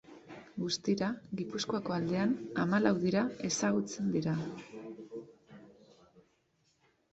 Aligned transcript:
Guztira, 0.61 1.09
Gipuzkoako 1.41 1.95
aldean, 1.97 2.33
hamalau 2.63 2.95
dira 3.05 3.23
ezagutzen 3.51 4.11
dira. 4.17 4.35